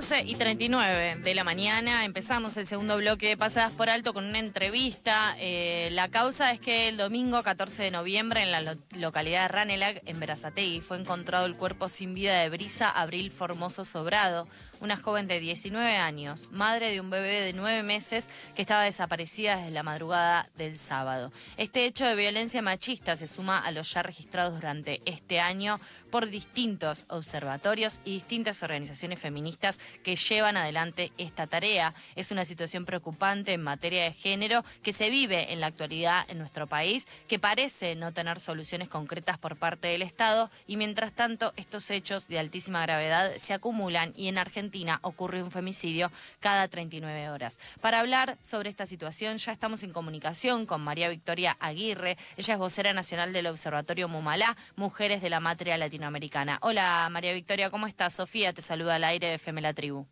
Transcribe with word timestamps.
11 0.00 0.22
y 0.28 0.34
39 0.34 1.16
de 1.22 1.34
la 1.34 1.44
mañana 1.44 2.06
empezamos 2.06 2.56
el 2.56 2.64
segundo 2.64 2.96
bloque 2.96 3.28
de 3.28 3.36
Pasadas 3.36 3.74
por 3.74 3.90
Alto 3.90 4.14
con 4.14 4.24
una 4.24 4.38
entrevista. 4.38 5.36
Eh, 5.38 5.90
la 5.92 6.08
causa 6.08 6.52
es 6.52 6.58
que 6.58 6.88
el 6.88 6.96
domingo 6.96 7.42
14 7.42 7.82
de 7.82 7.90
noviembre 7.90 8.42
en 8.42 8.50
la 8.50 8.76
localidad 8.96 9.42
de 9.42 9.48
Ranelac, 9.48 10.00
en 10.06 10.18
Berazategui, 10.18 10.80
fue 10.80 10.98
encontrado 10.98 11.44
el 11.44 11.54
cuerpo 11.54 11.90
sin 11.90 12.14
vida 12.14 12.40
de 12.40 12.48
Brisa 12.48 12.88
Abril 12.88 13.30
Formoso 13.30 13.84
Sobrado, 13.84 14.48
una 14.80 14.96
joven 14.96 15.26
de 15.26 15.40
19 15.40 15.96
años, 15.96 16.48
madre 16.50 16.90
de 16.90 17.00
un 17.00 17.10
bebé 17.10 17.40
de 17.42 17.52
9 17.52 17.82
meses 17.82 18.30
que 18.56 18.62
estaba 18.62 18.84
desaparecida 18.84 19.56
desde 19.56 19.70
la 19.70 19.82
madrugada 19.82 20.48
del 20.56 20.78
sábado. 20.78 21.32
Este 21.56 21.84
hecho 21.84 22.06
de 22.06 22.14
violencia 22.14 22.62
machista 22.62 23.16
se 23.16 23.26
suma 23.26 23.58
a 23.58 23.70
los 23.70 23.92
ya 23.92 24.02
registrados 24.02 24.54
durante 24.54 25.00
este 25.04 25.40
año 25.40 25.78
por 26.10 26.28
distintos 26.28 27.04
observatorios 27.08 28.00
y 28.04 28.14
distintas 28.14 28.62
organizaciones 28.62 29.20
feministas 29.20 29.78
que 30.02 30.16
llevan 30.16 30.56
adelante 30.56 31.12
esta 31.18 31.46
tarea. 31.46 31.94
Es 32.16 32.32
una 32.32 32.44
situación 32.44 32.84
preocupante 32.84 33.52
en 33.52 33.62
materia 33.62 34.04
de 34.04 34.12
género 34.12 34.64
que 34.82 34.92
se 34.92 35.08
vive 35.08 35.52
en 35.52 35.60
la 35.60 35.68
actualidad 35.68 36.24
en 36.28 36.38
nuestro 36.38 36.66
país, 36.66 37.06
que 37.28 37.38
parece 37.38 37.94
no 37.94 38.12
tener 38.12 38.40
soluciones 38.40 38.88
concretas 38.88 39.38
por 39.38 39.56
parte 39.56 39.88
del 39.88 40.02
Estado 40.02 40.50
y 40.66 40.76
mientras 40.76 41.12
tanto 41.12 41.52
estos 41.56 41.90
hechos 41.90 42.26
de 42.26 42.38
altísima 42.38 42.82
gravedad 42.82 43.32
se 43.36 43.54
acumulan 43.54 44.12
y 44.16 44.28
en 44.28 44.38
Argentina 44.38 44.69
ocurre 45.02 45.42
un 45.42 45.50
femicidio 45.50 46.10
cada 46.38 46.68
39 46.68 47.30
horas. 47.30 47.58
Para 47.80 48.00
hablar 48.00 48.38
sobre 48.40 48.70
esta 48.70 48.86
situación 48.86 49.38
ya 49.38 49.52
estamos 49.52 49.82
en 49.82 49.92
comunicación 49.92 50.66
con 50.66 50.80
María 50.82 51.08
Victoria 51.08 51.56
Aguirre, 51.60 52.16
ella 52.36 52.54
es 52.54 52.58
vocera 52.58 52.92
nacional 52.92 53.32
del 53.32 53.46
Observatorio 53.46 54.08
Mumalá, 54.08 54.56
Mujeres 54.76 55.22
de 55.22 55.30
la 55.30 55.40
Matria 55.40 55.76
latinoamericana. 55.76 56.58
Hola 56.62 57.08
María 57.10 57.32
Victoria, 57.32 57.70
¿cómo 57.70 57.86
estás? 57.86 58.14
Sofía 58.14 58.52
te 58.52 58.62
saluda 58.62 58.96
al 58.96 59.04
aire 59.04 59.28
de 59.28 59.38
Femela 59.38 59.74
Tribu. 59.74 60.06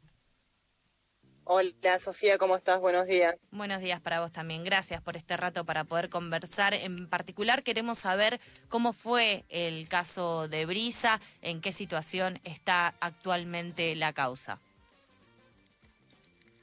Hola 1.51 1.99
Sofía, 1.99 2.37
¿cómo 2.37 2.57
estás? 2.57 2.79
Buenos 2.79 3.07
días. 3.07 3.35
Buenos 3.51 3.81
días 3.81 4.03
para 4.03 4.21
vos 4.21 4.31
también. 4.31 4.65
Gracias 4.65 5.01
por 5.01 5.17
este 5.17 5.35
rato 5.35 5.65
para 5.65 5.85
poder 5.85 6.11
conversar. 6.11 6.75
En 6.75 7.09
particular 7.09 7.63
queremos 7.63 8.01
saber 8.01 8.39
cómo 8.69 8.93
fue 8.93 9.47
el 9.49 9.89
caso 9.89 10.47
de 10.47 10.67
Brisa, 10.67 11.23
en 11.41 11.63
qué 11.63 11.73
situación 11.73 12.39
está 12.45 12.95
actualmente 13.01 13.97
la 13.97 14.13
causa. 14.13 14.61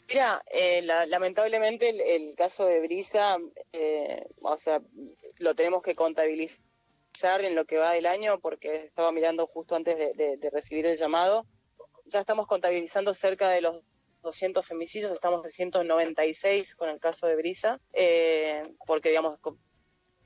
Mira, 0.07 0.43
eh, 0.51 0.83
lamentablemente 0.83 1.89
el, 2.15 2.35
caso 2.35 2.67
de 2.67 2.79
Brisa, 2.81 3.39
eh, 3.73 4.27
o 4.43 4.55
sea, 4.55 4.83
lo 5.39 5.55
tenemos 5.55 5.81
que 5.81 5.95
contabilizar 5.95 6.61
en 7.39 7.55
lo 7.55 7.65
que 7.65 7.77
va 7.77 7.91
del 7.91 8.05
año, 8.05 8.39
porque 8.39 8.75
estaba 8.75 9.11
mirando 9.11 9.47
justo 9.47 9.75
antes 9.75 9.97
de, 9.97 10.49
recibir 10.51 10.85
el 10.85 10.95
llamado, 10.95 11.47
ya 12.05 12.19
estamos 12.19 12.45
contabilizando 12.45 13.15
cerca 13.15 13.49
de 13.49 13.61
los 13.61 13.81
200 14.25 14.65
femicidios, 14.65 15.11
estamos 15.11 15.45
en 15.45 15.51
196 15.51 16.75
con 16.75 16.89
el 16.89 16.99
caso 16.99 17.27
de 17.27 17.35
Brisa, 17.35 17.79
eh, 17.93 18.63
porque 18.85 19.09
digamos, 19.09 19.39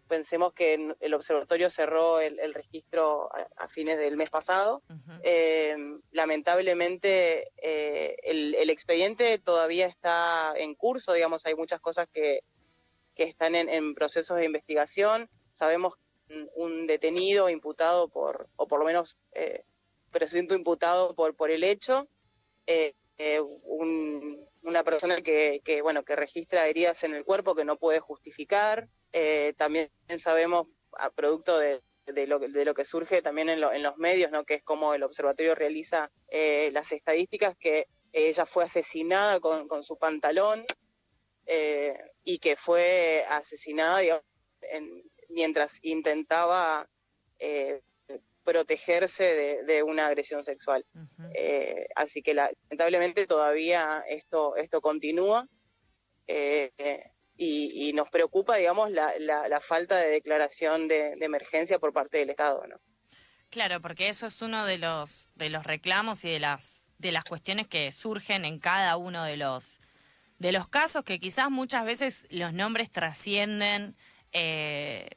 pensemos 0.07 0.53
que 0.53 0.95
el 0.99 1.13
observatorio 1.13 1.69
cerró 1.69 2.19
el, 2.19 2.53
registro 2.53 3.29
a, 3.57 3.69
fines 3.69 3.99
del 3.99 4.17
mes 4.17 4.31
pasado. 4.31 4.81
Eh, 5.21 5.75
lamentablemente 6.11 7.51
eh, 7.57 8.15
el, 8.23 8.69
expediente 8.71 9.37
todavía 9.37 9.85
está 9.85 10.53
en 10.57 10.73
curso, 10.73 11.13
digamos, 11.13 11.45
hay 11.45 11.53
muchas 11.53 11.79
cosas 11.79 12.07
que, 12.11 12.41
que 13.13 13.23
están 13.23 13.53
en, 13.53 13.69
en 13.69 13.93
procesos 13.93 14.37
de 14.37 14.45
investigación. 14.45 15.29
Sabemos 15.53 15.99
un 16.55 16.87
detenido 16.87 17.49
imputado 17.49 18.07
por, 18.07 18.49
o 18.55 18.67
por 18.67 18.79
lo 18.79 18.85
menos 18.85 19.17
presunto 20.11 20.55
imputado 20.55 21.13
por, 21.15 21.35
por 21.35 21.51
el 21.51 21.63
hecho, 21.63 22.07
eh, 22.71 22.93
eh, 23.19 23.39
una 24.61 24.83
persona 24.83 25.21
que, 25.21 25.61
bueno, 25.83 26.03
que 26.03 26.15
registra 26.15 26.67
heridas 26.67 27.03
en 27.03 27.13
el 27.13 27.23
cuerpo 27.23 27.53
que 27.53 27.65
no 27.65 27.77
puede 27.77 27.99
justificar. 27.99 28.89
también 29.57 29.91
sabemos, 30.17 30.67
a 30.93 31.11
producto 31.11 31.59
de, 31.59 31.81
de, 32.07 32.25
lo, 32.25 32.39
de 32.39 32.65
lo 32.65 32.73
que 32.73 32.85
surge 32.85 33.21
también 33.21 33.49
en, 33.49 33.63
en 33.63 33.83
los 33.83 33.97
medios, 33.97 34.31
¿no? 34.31 34.43
que 34.43 34.55
es 34.55 34.63
como 34.63 34.95
el 34.95 35.03
observatorio 35.03 35.53
realiza 35.53 36.11
las 36.71 36.91
estadísticas, 36.91 37.55
que 37.57 37.85
ella 38.11 38.47
fue 38.47 38.63
asesinada 38.63 39.39
con, 39.39 39.67
con 39.67 39.83
su 39.83 39.97
pantalón 39.97 40.65
y 42.23 42.39
que 42.39 42.55
fue 42.55 43.23
asesinada 43.29 44.01
mientras 45.29 45.79
intentaba 45.83 46.89
eh, 47.39 47.81
protegerse 48.49 49.63
de, 49.63 49.83
una 49.83 50.07
agresión 50.07 50.43
sexual. 50.43 50.83
Eh, 51.35 51.87
así 51.95 52.23
que 52.23 52.33
lamentablemente 52.33 53.27
todavía 53.27 54.03
esto, 54.09 54.55
esto 54.55 54.81
continúa 54.81 55.47
eh, 56.25 56.71
y, 57.37 57.93
nos 57.93 58.09
preocupa, 58.09 58.55
digamos, 58.57 58.91
la, 58.91 59.13
la, 59.19 59.61
falta 59.61 59.97
de 59.97 60.09
declaración 60.09 60.87
de, 60.87 61.13
emergencia 61.21 61.77
por 61.77 61.93
parte 61.93 62.17
del 62.17 62.31
Estado, 62.31 62.65
¿no? 62.67 62.77
Claro, 63.51 63.81
porque 63.81 64.09
eso 64.09 64.25
es 64.25 64.41
uno 64.41 64.65
de 64.65 64.77
los, 64.79 65.29
de 65.35 65.49
los 65.49 65.63
reclamos 65.63 66.25
y 66.25 66.29
de 66.29 66.39
las, 66.39 66.91
de 66.97 67.11
las 67.11 67.23
cuestiones 67.23 67.67
que 67.67 67.91
surgen 67.91 68.45
en 68.45 68.59
cada 68.59 68.97
uno 68.97 69.23
de 69.23 69.37
los, 69.37 69.79
de 70.39 70.51
los 70.51 70.69
casos 70.69 71.03
que 71.03 71.19
quizás 71.19 71.51
muchas 71.51 71.85
veces 71.85 72.27
los 72.31 72.53
nombres 72.53 72.91
trascienden 72.91 73.95
eh, 74.31 75.07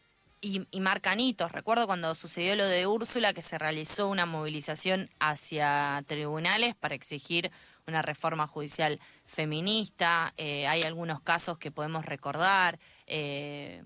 y, 0.43 0.67
y, 0.71 0.81
marcan. 0.81 1.19
Recuerdo 1.51 1.87
cuando 1.87 2.15
sucedió 2.15 2.57
lo 2.57 2.67
de 2.67 2.87
Úrsula, 2.87 3.33
que 3.33 3.43
se 3.43 3.59
realizó 3.59 4.09
una 4.09 4.27
movilización 4.27 5.09
hacia 5.21 6.05
tribunales 6.07 6.75
para 6.75 6.95
exigir 6.95 7.51
una 7.87 8.03
reforma 8.03 8.47
judicial 8.47 9.01
feminista. 9.25 10.35
Eh, 10.37 10.67
hay 10.67 10.83
algunos 10.83 11.21
casos 11.21 11.59
que 11.59 11.71
podemos 11.71 12.05
recordar. 12.05 12.79
Eh, 13.07 13.83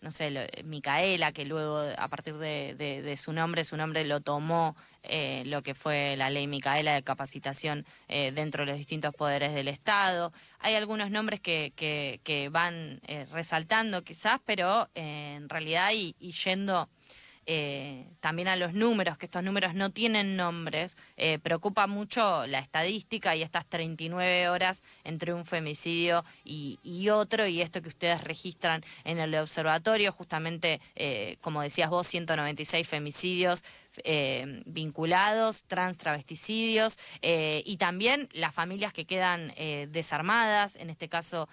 no 0.00 0.10
sé, 0.10 0.62
Micaela, 0.64 1.32
que 1.32 1.44
luego 1.44 1.80
a 1.96 2.08
partir 2.08 2.36
de, 2.36 3.14
su 3.16 3.32
nombre, 3.32 3.64
su 3.64 3.76
nombre 3.76 4.04
lo 4.04 4.20
tomó 4.20 4.76
eh, 5.08 5.42
lo 5.46 5.62
que 5.62 5.74
fue 5.74 6.16
la 6.16 6.30
ley 6.30 6.46
Micaela 6.46 6.94
de 6.94 7.02
capacitación 7.02 7.84
eh, 8.08 8.32
dentro 8.32 8.64
de 8.64 8.70
los 8.72 8.78
distintos 8.78 9.14
poderes 9.14 9.54
del 9.54 9.68
Estado. 9.68 10.32
Hay 10.58 10.74
algunos 10.74 11.10
nombres 11.10 11.40
que, 11.40 11.72
que, 11.76 12.48
van 12.50 13.00
eh, 13.06 13.26
resaltando 13.30 14.02
quizás, 14.02 14.40
pero 14.44 14.88
en 14.94 15.48
realidad 15.48 15.90
y 15.92 16.14
yendo 16.32 16.88
también 18.18 18.48
a 18.48 18.56
los 18.56 18.74
números, 18.74 19.18
que 19.18 19.26
estos 19.26 19.44
números 19.44 19.72
no 19.74 19.90
tienen 19.90 20.34
nombres, 20.34 20.96
preocupa 21.44 21.86
mucho 21.86 22.44
la 22.48 22.58
estadística 22.58 23.36
y 23.36 23.42
estas 23.42 23.66
39 23.66 24.48
horas 24.48 24.82
entre 25.04 25.32
un 25.32 25.44
femicidio 25.44 26.24
y, 26.42 27.08
otro, 27.08 27.46
y 27.46 27.62
esto 27.62 27.82
que 27.82 27.88
ustedes 27.88 28.24
registran 28.24 28.82
en 29.04 29.20
el 29.20 29.32
observatorio, 29.36 30.10
justamente, 30.10 30.80
como 31.40 31.62
decías 31.62 31.88
vos, 31.88 32.08
196 32.08 32.88
femicidios, 32.88 33.62
eh, 34.04 34.62
vinculados, 34.66 35.64
trans 35.64 35.98
travesticidios 35.98 36.98
eh, 37.22 37.62
y 37.64 37.76
también 37.76 38.28
las 38.32 38.54
familias 38.54 38.92
que 38.92 39.04
quedan 39.04 39.52
eh, 39.56 39.88
desarmadas. 39.90 40.76
En 40.76 40.90
este 40.90 41.08
caso, 41.08 41.48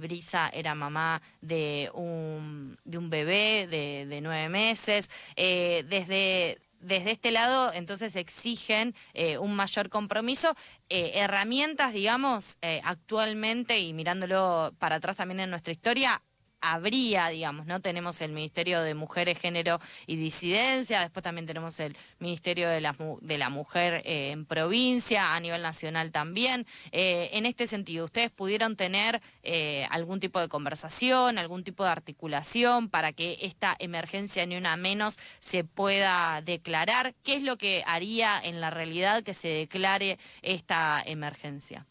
Brisa 0.00 0.48
era 0.52 0.74
mamá 0.74 1.22
de 1.40 1.90
un, 1.94 2.78
de 2.84 2.98
un 2.98 3.10
bebé 3.10 3.66
de, 3.68 4.20
nueve 4.22 4.48
meses. 4.48 5.10
desde 5.36 6.58
desde 6.80 7.10
este 7.10 7.32
lado, 7.32 7.72
entonces 7.72 8.14
exigen 8.14 8.94
un 9.40 9.54
mayor 9.56 9.88
compromiso, 9.88 10.54
herramientas, 10.88 11.92
digamos, 11.92 12.58
actualmente 12.84 13.80
y 13.80 13.92
mirándolo 13.92 14.72
para 14.78 14.96
atrás 14.96 15.16
también 15.16 15.40
en 15.40 15.50
nuestra 15.50 15.72
historia, 15.72 16.22
habría, 16.60 17.28
digamos, 17.28 17.66
¿no? 17.66 17.80
Tenemos 17.80 18.20
el 18.20 18.32
Ministerio 18.32 18.80
de 18.82 18.94
Mujeres, 18.94 19.38
Género 19.38 19.80
y 20.06 20.16
Disidencia, 20.16 21.00
después 21.00 21.22
también 21.22 21.46
tenemos 21.46 21.78
el 21.80 21.96
Ministerio 22.18 22.68
de 22.68 22.80
la, 22.80 22.96
de 23.20 23.38
la 23.38 23.48
Mujer 23.48 24.02
eh, 24.04 24.30
en 24.32 24.44
provincia, 24.44 25.34
a 25.34 25.40
nivel 25.40 25.62
nacional 25.62 26.10
también. 26.10 26.66
Eh, 26.92 27.30
en 27.32 27.46
este 27.46 27.66
sentido, 27.66 28.04
¿ustedes 28.04 28.30
pudieron 28.30 28.76
tener 28.76 29.20
eh, 29.42 29.86
algún 29.90 30.20
tipo 30.20 30.40
de 30.40 30.48
conversación, 30.48 31.38
algún 31.38 31.64
tipo 31.64 31.84
de 31.84 31.90
articulación 31.90 32.88
para 32.88 33.12
que 33.12 33.38
esta 33.42 33.76
emergencia 33.78 34.46
ni 34.46 34.56
una 34.56 34.76
menos 34.76 35.18
se 35.38 35.64
pueda 35.64 36.42
declarar? 36.42 37.14
¿Qué 37.22 37.34
es 37.34 37.42
lo 37.42 37.56
que 37.56 37.82
haría 37.86 38.40
en 38.42 38.60
la 38.60 38.70
realidad 38.70 39.22
que 39.22 39.34
se 39.34 39.48
declare 39.48 40.18
esta 40.42 41.02
emergencia? 41.04 41.86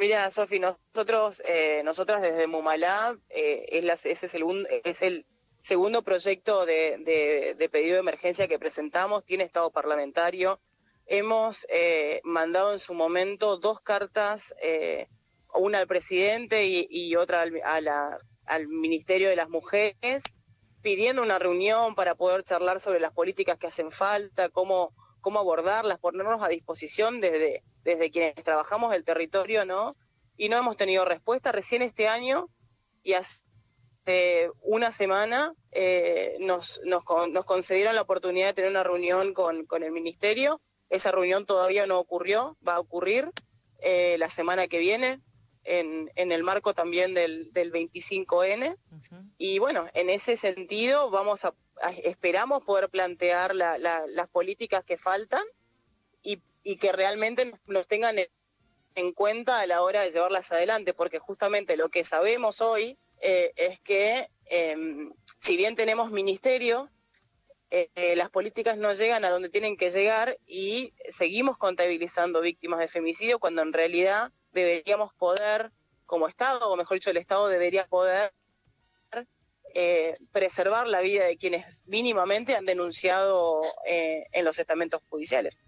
Mira, 0.00 0.30
Sofi, 0.30 0.58
nosotros, 0.58 1.42
eh, 1.46 1.82
nosotras 1.84 2.22
desde 2.22 2.46
Mumalá, 2.46 3.18
eh, 3.28 3.66
es, 3.70 4.06
ese 4.06 4.24
es 4.24 4.34
el, 4.34 4.66
es 4.82 5.02
el 5.02 5.26
segundo 5.60 6.00
proyecto 6.00 6.64
de, 6.64 7.68
pedido 7.70 7.96
de 7.96 8.00
emergencia 8.00 8.48
que 8.48 8.58
presentamos, 8.58 9.26
tiene 9.26 9.44
estado 9.44 9.70
parlamentario. 9.70 10.58
Hemos 11.04 11.66
eh, 11.68 12.22
mandado 12.24 12.72
en 12.72 12.78
su 12.78 12.94
momento 12.94 13.58
dos 13.58 13.82
cartas, 13.82 14.54
una 15.52 15.80
al 15.80 15.86
presidente 15.86 16.64
y, 16.64 17.14
otra 17.16 17.42
al, 17.42 17.88
al 18.46 18.68
Ministerio 18.68 19.28
de 19.28 19.36
las 19.36 19.50
Mujeres, 19.50 20.24
pidiendo 20.80 21.20
una 21.20 21.38
reunión 21.38 21.94
para 21.94 22.14
poder 22.14 22.42
charlar 22.42 22.80
sobre 22.80 23.00
las 23.00 23.12
políticas 23.12 23.58
que 23.58 23.66
hacen 23.66 23.90
falta, 23.90 24.48
cómo 24.48 24.94
cómo 25.20 25.38
abordarlas, 25.38 25.98
ponernos 25.98 26.42
a 26.42 26.48
disposición 26.48 27.20
desde, 27.20 27.62
desde 27.84 28.10
quienes 28.10 28.34
trabajamos 28.34 28.94
el 28.94 29.04
territorio, 29.04 29.64
¿no? 29.64 29.96
Y 30.36 30.48
no 30.48 30.58
hemos 30.58 30.76
tenido 30.76 31.04
respuesta. 31.04 31.52
Recién 31.52 31.82
este 31.82 32.08
año 32.08 32.48
y 33.02 33.14
hace 33.14 33.44
una 34.62 34.90
semana 34.90 35.54
eh, 35.72 36.36
nos, 36.40 36.80
nos, 36.84 37.04
nos, 37.30 37.44
concedieron 37.44 37.94
la 37.94 38.02
oportunidad 38.02 38.48
de 38.48 38.54
tener 38.54 38.70
una 38.70 38.82
reunión 38.82 39.34
con, 39.34 39.66
con, 39.66 39.82
el 39.82 39.92
ministerio. 39.92 40.60
Esa 40.88 41.12
reunión 41.12 41.46
todavía 41.46 41.86
no 41.86 41.98
ocurrió, 41.98 42.56
va 42.66 42.74
a 42.74 42.80
ocurrir 42.80 43.30
eh, 43.78 44.16
la 44.18 44.28
semana 44.28 44.66
que 44.66 44.78
viene 44.78 45.20
en, 45.64 46.10
en 46.16 46.32
el 46.32 46.42
marco 46.42 46.74
también 46.74 47.14
del, 47.14 47.52
del 47.52 47.72
25N. 47.72 48.76
Y 49.38 49.58
bueno, 49.58 49.86
en 49.94 50.10
ese 50.10 50.36
sentido 50.36 51.10
vamos 51.10 51.44
a, 51.44 51.54
esperamos 52.02 52.62
poder 52.64 52.88
plantear 52.88 53.54
la, 53.54 53.78
las 53.78 54.28
políticas 54.28 54.84
que 54.84 54.98
faltan 54.98 55.42
y, 56.22 56.42
y 56.62 56.76
que 56.76 56.92
realmente 56.92 57.52
nos 57.66 57.86
tengan 57.86 58.16
en 58.94 59.12
cuenta 59.12 59.60
a 59.60 59.66
la 59.66 59.82
hora 59.82 60.02
de 60.02 60.10
llevarlas 60.10 60.50
adelante, 60.52 60.94
porque 60.94 61.18
justamente 61.18 61.76
lo 61.76 61.88
que 61.88 62.04
sabemos 62.04 62.60
hoy 62.60 62.98
eh, 63.20 63.52
es 63.56 63.80
que 63.80 64.28
em, 64.46 65.12
si 65.38 65.56
bien 65.56 65.76
tenemos 65.76 66.10
ministerio, 66.10 66.90
eh, 67.70 67.88
eh, 67.94 68.16
las 68.16 68.30
políticas 68.30 68.76
no 68.76 68.92
llegan 68.94 69.24
a 69.24 69.30
donde 69.30 69.48
tienen 69.48 69.76
que 69.76 69.90
llegar 69.90 70.38
y 70.46 70.92
seguimos 71.08 71.56
contabilizando 71.56 72.40
víctimas 72.40 72.80
de 72.80 72.88
femicidio 72.88 73.38
cuando 73.38 73.62
en 73.62 73.72
realidad 73.72 74.32
deberíamos 74.52 75.14
poder, 75.14 75.70
como 76.04 76.26
Estado, 76.26 76.68
o 76.68 76.76
mejor 76.76 76.96
dicho, 76.96 77.10
el 77.10 77.16
Estado 77.16 77.46
debería 77.48 77.86
poder 77.86 78.32
eh, 79.74 80.14
preservar 80.32 80.88
la 80.88 81.00
vida 81.00 81.26
de 81.26 81.36
quienes 81.36 81.84
mínimamente 81.86 82.56
han 82.56 82.64
denunciado 82.64 83.60
eh, 83.86 84.26
en 84.32 84.44
los 84.44 84.58
estamentos 84.58 85.00
judiciales. 85.08 85.62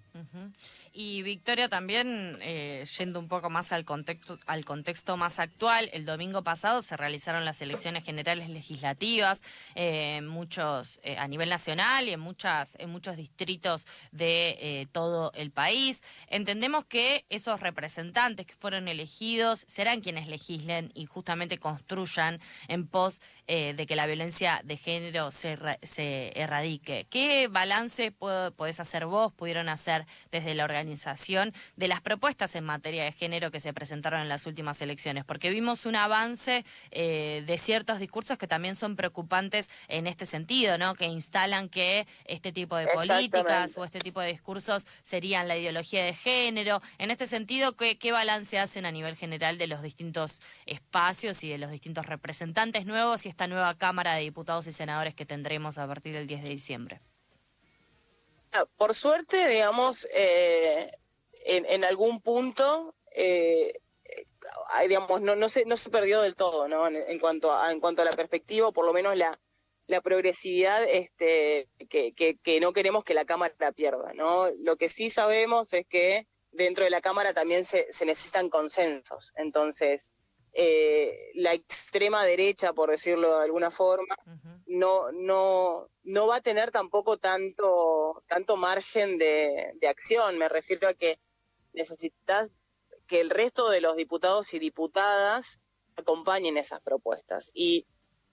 Y 0.94 1.22
Victoria 1.22 1.70
también, 1.70 2.36
eh, 2.42 2.84
yendo 2.98 3.18
un 3.18 3.26
poco 3.26 3.48
más 3.48 3.72
al 3.72 3.86
contexto, 3.86 4.36
al 4.46 4.66
contexto 4.66 5.16
más 5.16 5.38
actual, 5.38 5.88
el 5.94 6.04
domingo 6.04 6.44
pasado 6.44 6.82
se 6.82 6.98
realizaron 6.98 7.46
las 7.46 7.62
elecciones 7.62 8.04
generales 8.04 8.50
legislativas, 8.50 9.42
eh, 9.74 10.20
muchos 10.22 11.00
eh, 11.02 11.16
a 11.16 11.26
nivel 11.28 11.48
nacional 11.48 12.08
y 12.08 12.12
en 12.12 12.20
muchas, 12.20 12.76
en 12.78 12.90
muchos 12.90 13.16
distritos 13.16 13.86
de 14.10 14.86
todo 14.92 15.32
el 15.34 15.50
país. 15.50 16.02
Entendemos 16.26 16.84
que 16.84 17.24
esos 17.30 17.60
representantes 17.60 18.44
que 18.46 18.54
fueron 18.54 18.86
elegidos 18.86 19.64
serán 19.68 20.02
quienes 20.02 20.28
legislen 20.28 20.92
y 20.94 21.06
justamente 21.06 21.56
construyan 21.56 22.38
en 22.68 22.86
pos 22.86 23.22
de 23.52 23.86
que 23.86 23.96
la 23.96 24.06
violencia 24.06 24.60
de 24.64 24.76
género 24.76 25.30
se, 25.30 25.58
se 25.82 26.32
erradique. 26.40 27.06
¿Qué 27.10 27.48
balance 27.48 28.12
podés 28.12 28.80
hacer 28.80 29.06
vos, 29.06 29.32
pudieron 29.32 29.68
hacer 29.68 30.06
desde 30.30 30.54
la 30.54 30.64
organización? 30.64 30.82
organización 30.82 31.54
de 31.76 31.88
las 31.88 32.00
propuestas 32.00 32.54
en 32.56 32.64
materia 32.64 33.04
de 33.04 33.12
género 33.12 33.50
que 33.50 33.60
se 33.60 33.72
presentaron 33.72 34.20
en 34.20 34.28
las 34.28 34.46
últimas 34.46 34.80
elecciones, 34.82 35.24
porque 35.24 35.50
vimos 35.50 35.86
un 35.86 35.94
avance 35.94 36.64
eh, 36.90 37.44
de 37.46 37.58
ciertos 37.58 37.98
discursos 38.00 38.36
que 38.36 38.48
también 38.48 38.74
son 38.74 38.96
preocupantes 38.96 39.70
en 39.88 40.06
este 40.06 40.26
sentido, 40.26 40.76
¿no? 40.76 40.94
Que 40.94 41.06
instalan 41.06 41.68
que 41.68 42.06
este 42.24 42.52
tipo 42.52 42.76
de 42.76 42.86
políticas 42.88 43.76
o 43.76 43.84
este 43.84 44.00
tipo 44.00 44.20
de 44.20 44.28
discursos 44.28 44.86
serían 45.02 45.46
la 45.46 45.56
ideología 45.56 46.04
de 46.04 46.14
género. 46.14 46.82
En 46.98 47.10
este 47.10 47.26
sentido, 47.26 47.76
¿qué, 47.76 47.96
qué 47.96 48.10
balance 48.10 48.58
hacen 48.58 48.84
a 48.84 48.90
nivel 48.90 49.16
general 49.16 49.58
de 49.58 49.68
los 49.68 49.82
distintos 49.82 50.40
espacios 50.66 51.44
y 51.44 51.48
de 51.48 51.58
los 51.58 51.70
distintos 51.70 52.06
representantes 52.06 52.86
nuevos 52.86 53.24
y 53.24 53.28
esta 53.28 53.41
nueva 53.46 53.76
Cámara 53.76 54.14
de 54.14 54.22
Diputados 54.22 54.66
y 54.66 54.72
Senadores 54.72 55.14
que 55.14 55.26
tendremos 55.26 55.78
a 55.78 55.86
partir 55.86 56.14
del 56.14 56.26
10 56.26 56.42
de 56.42 56.48
diciembre? 56.48 57.00
Ah, 58.52 58.66
por 58.76 58.94
suerte, 58.94 59.48
digamos, 59.48 60.06
eh, 60.12 60.90
en, 61.44 61.84
algún 61.84 62.20
punto, 62.20 62.94
eh, 63.14 63.80
digamos, 64.86 65.20
no, 65.22 65.36
no, 65.36 65.48
se, 65.48 65.64
no 65.64 65.76
se 65.76 65.90
perdió 65.90 66.20
del 66.20 66.36
todo, 66.36 66.68
¿no? 66.68 66.86
En, 66.86 67.18
cuanto, 67.18 67.54
a, 67.54 67.72
en 67.72 67.80
cuanto 67.80 68.02
a 68.02 68.04
la 68.04 68.12
perspectiva, 68.12 68.70
por 68.70 68.84
lo 68.84 68.92
menos 68.92 69.16
la, 69.16 69.40
la 69.86 70.00
progresividad 70.00 70.84
este, 70.84 71.68
que, 71.88 72.12
que, 72.12 72.60
no 72.60 72.72
queremos 72.72 73.04
que 73.04 73.14
la 73.14 73.24
Cámara 73.24 73.72
pierda, 73.72 74.12
¿no? 74.12 74.50
Lo 74.58 74.76
que 74.76 74.88
sí 74.88 75.08
sabemos 75.08 75.72
es 75.72 75.86
que 75.86 76.26
dentro 76.50 76.84
de 76.84 76.90
la 76.90 77.00
Cámara 77.00 77.32
también 77.32 77.64
se, 77.64 77.90
se 77.90 78.04
necesitan 78.04 78.50
consensos. 78.50 79.32
Entonces, 79.36 80.12
eh, 80.54 81.30
la 81.34 81.54
extrema 81.54 82.24
derecha, 82.24 82.74
por 82.74 82.90
decirlo 82.90 83.38
de 83.38 83.44
alguna 83.44 83.70
forma, 83.70 84.14
no, 84.66 85.10
no, 85.12 85.88
no 86.02 86.26
va 86.26 86.36
a 86.36 86.40
tener 86.42 86.70
tampoco 86.70 87.16
tanto, 87.16 88.22
tanto 88.26 88.56
margen 88.56 89.16
de, 89.16 89.72
acción. 89.88 90.36
Me 90.36 90.48
refiero 90.48 90.88
a 90.88 90.94
que 90.94 91.18
necesitas 91.72 92.52
que 93.06 93.20
el 93.20 93.30
resto 93.30 93.70
de 93.70 93.80
los 93.80 93.96
diputados 93.96 94.52
y 94.52 94.58
diputadas 94.58 95.58
acompañen 95.96 96.58
esas 96.58 96.80
propuestas. 96.80 97.50
Y 97.54 97.86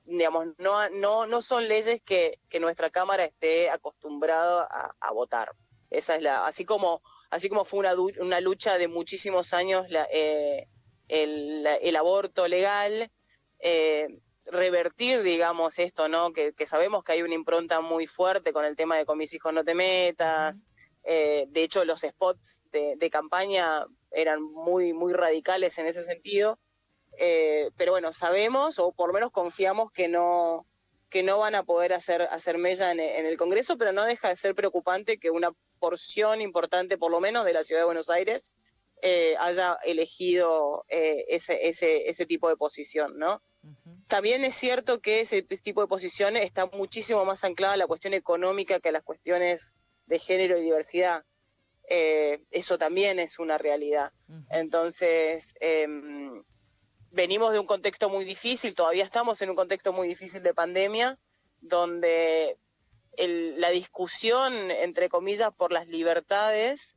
digamos, 0.04 0.48
no, 0.57 0.89
no, 0.89 1.25
no 1.25 1.42
son 1.42 1.69
leyes 1.69 2.01
que, 2.01 2.39
que 2.50 2.60
nuestra 2.60 2.89
Cámara 2.89 3.24
esté 3.24 3.69
acostumbrada 3.69 4.68
a, 5.00 5.12
votar. 5.13 5.56
Esa 5.89 6.16
es 6.16 6.24
la, 6.24 6.45
así 6.45 6.66
como, 6.66 7.01
así 7.30 7.48
como 7.48 7.63
fue 7.63 7.80
una, 7.80 7.94
una 7.95 8.42
lucha 8.42 8.77
de 8.77 8.89
muchísimos 8.89 9.54
años 9.54 9.89
la, 9.89 10.07
eh, 10.12 10.68
el, 11.09 11.67
el, 11.81 11.95
aborto 11.95 12.47
legal, 12.47 13.11
eh, 13.59 14.07
revertir, 14.45 15.21
digamos, 15.21 15.79
esto, 15.79 16.07
¿no? 16.07 16.31
Que, 16.31 16.53
sabemos 16.65 17.03
que 17.03 17.13
hay 17.13 17.21
una 17.21 17.33
impronta 17.35 17.81
muy 17.81 18.07
fuerte 18.07 18.53
con 18.53 18.65
el 18.65 18.75
tema 18.75 18.97
de 18.97 19.06
con 19.06 19.17
mis 19.17 19.33
hijos 19.33 19.53
no 19.53 19.63
te 19.63 19.75
metas. 19.75 20.63
Eh, 21.03 21.45
de 21.50 21.63
hecho, 21.63 21.83
los 21.85 22.01
spots 22.01 22.61
de, 22.71 23.09
campaña 23.09 23.85
eran 24.11 24.41
muy, 24.41 24.94
muy 24.94 25.13
radicales 25.13 25.77
en 25.77 25.88
ese 25.88 26.03
sentido. 26.03 26.59
Eh, 27.17 27.71
pero 27.75 27.91
bueno, 27.91 28.13
sabemos, 28.13 28.79
o 28.79 28.91
por 28.91 29.09
lo 29.09 29.13
menos 29.13 29.31
confiamos 29.31 29.91
que 29.91 30.07
no 30.07 30.65
que 31.09 31.23
no 31.23 31.39
van 31.39 31.56
a 31.56 31.63
poder 31.63 31.91
hacer, 31.94 32.21
hacer 32.21 32.59
mella 32.59 32.91
en, 32.91 33.00
el 33.00 33.35
Congreso, 33.35 33.79
pero 33.79 33.91
no 33.91 34.06
deja 34.06 34.29
de 34.29 34.35
ser 34.35 34.53
preocupante 34.53 35.17
que 35.17 35.31
una 35.31 35.51
porción 35.79 36.39
importante, 36.39 37.00
por 37.00 37.09
lo 37.09 37.19
menos, 37.19 37.45
de 37.45 37.53
la 37.53 37.63
Ciudad 37.63 37.81
de 37.81 37.85
Buenos 37.85 38.11
Aires 38.11 38.51
eh, 39.01 39.35
haya 39.39 39.77
elegido 39.83 40.85
ese, 40.89 41.69
ese, 41.69 42.09
ese 42.09 42.25
tipo 42.25 42.49
de 42.49 42.57
posición, 42.57 43.17
¿no? 43.17 43.41
También 44.07 44.43
es 44.45 44.55
cierto 44.55 45.01
que 45.01 45.21
ese 45.21 45.41
tipo 45.41 45.81
de 45.81 45.87
posiciones 45.87 46.45
está 46.45 46.65
muchísimo 46.67 47.25
más 47.25 47.43
anclada 47.43 47.73
a 47.73 47.77
la 47.77 47.87
cuestión 47.87 48.13
económica 48.13 48.79
que 48.79 48.89
a 48.89 48.93
las 48.93 49.03
cuestiones 49.03 49.73
de 50.05 50.19
género 50.19 50.57
y 50.57 50.63
diversidad. 50.63 51.23
Eh, 51.89 52.44
eso 52.51 52.77
también 52.77 53.19
es 53.19 53.39
una 53.39 53.57
realidad. 53.57 54.13
Entonces, 54.49 55.53
em, 55.59 56.44
venimos 57.11 57.51
de 57.51 57.59
un 57.59 57.65
contexto 57.65 58.09
muy 58.09 58.25
difícil, 58.25 58.75
todavía 58.75 59.03
estamos 59.03 59.41
en 59.41 59.49
un 59.49 59.56
contexto 59.56 59.91
muy 59.91 60.07
difícil 60.07 60.41
de 60.44 60.53
pandemia, 60.53 61.19
donde 61.61 62.57
la 63.18 63.69
discusión, 63.69 64.71
entre 64.71 65.09
comillas, 65.09 65.51
por 65.53 65.73
las 65.73 65.87
libertades 65.87 66.95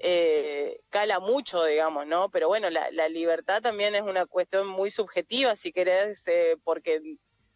eh, 0.00 0.80
cala 0.90 1.20
mucho, 1.20 1.64
digamos, 1.64 2.06
¿no? 2.06 2.30
Pero 2.30 2.48
bueno, 2.48 2.68
la, 2.70 3.08
libertad 3.08 3.62
también 3.62 3.94
es 3.94 4.02
una 4.02 4.26
cuestión 4.26 4.66
muy 4.66 4.90
subjetiva, 4.90 5.56
si 5.56 5.72
querés, 5.72 6.26
eh, 6.28 6.56
porque, 6.64 7.00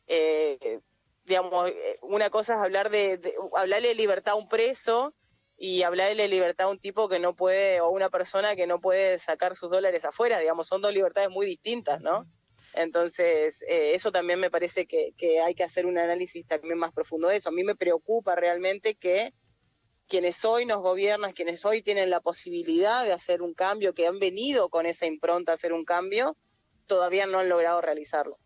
eh, 0.07 0.81
digamos, 1.25 1.71
eh, 1.71 1.99
una 2.03 2.31
cosa 2.31 2.55
es 2.55 2.61
hablar 2.61 2.91
de, 2.91 3.21
hablarle 3.55 3.89
de 3.89 3.95
libertad 3.95 4.33
a 4.35 4.37
un 4.37 4.49
preso 4.49 5.15
y 5.57 5.83
hablarle 5.83 6.23
de 6.23 6.29
libertad 6.29 6.69
a 6.69 6.71
un 6.71 6.79
tipo 6.79 7.09
que 7.09 7.19
no 7.19 7.35
puede, 7.35 7.81
o 7.81 7.91
una 7.91 8.11
persona 8.11 8.55
que 8.55 8.67
no 8.67 8.81
puede 8.81 9.19
sacar 9.19 9.57
sus 9.57 9.71
dólares 9.71 10.05
afuera, 10.05 10.39
digamos, 10.39 10.69
son 10.69 10.81
dos 10.81 10.95
libertades 10.95 11.31
muy 11.31 11.47
distintas, 11.47 12.01
¿no? 12.01 12.27
Entonces, 12.75 13.65
eso 13.67 14.13
también 14.13 14.39
me 14.39 14.51
parece 14.51 14.87
que, 14.87 15.13
que 15.17 15.41
hay 15.41 15.55
que 15.55 15.65
hacer 15.65 15.87
un 15.87 15.99
análisis 15.99 16.47
también 16.47 16.79
más 16.79 16.93
profundo 16.93 17.29
de 17.29 17.37
eso. 17.37 17.49
A 17.49 17.53
mí 17.53 17.65
me 17.65 17.75
preocupa 17.75 18.37
realmente 18.37 18.95
que 18.95 19.33
quienes 20.09 20.45
hoy 20.45 20.67
nos 20.67 20.79
gobiernan, 20.79 21.33
quienes 21.33 21.65
hoy 21.65 21.83
tienen 21.83 22.11
la 22.11 22.21
posibilidad 22.21 23.05
de 23.05 23.13
hacer 23.13 23.43
un 23.43 23.55
cambio, 23.55 23.95
que 23.95 24.07
han 24.07 24.19
venido 24.19 24.69
con 24.69 24.87
esa 24.87 25.07
impronta 25.07 25.53
a 25.53 25.55
hacer 25.55 25.73
un 25.73 25.85
cambio, 25.85 26.37
todavía 26.87 27.27
no 27.27 27.39
han 27.39 27.49
logrado 27.49 27.81
realizarlo. 27.81 28.39